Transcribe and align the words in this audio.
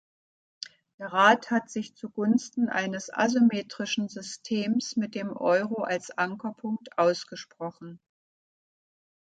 Der 0.97 1.13
Rat 1.13 1.51
hat 1.51 1.69
sich 1.69 1.93
zugunsten 1.93 2.69
eines 2.69 3.13
asymmetrischen 3.13 4.09
Systems 4.09 4.95
mit 4.95 5.13
dem 5.13 5.29
Euro 5.37 5.83
als 5.83 6.09
Ankerpunkt 6.09 6.97
ausgesprochen. 6.97 7.99